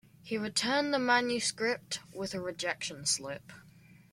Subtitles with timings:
[0.23, 3.53] He returned the manuscript with a rejection slip.